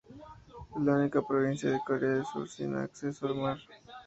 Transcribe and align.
Es 0.75 0.81
la 0.81 0.95
única 0.95 1.21
provincia 1.21 1.69
de 1.69 1.79
Corea 1.85 2.09
del 2.09 2.25
Sur 2.25 2.49
sin 2.49 2.73
acceso 2.75 3.27
al 3.27 3.35
mar. 3.35 3.59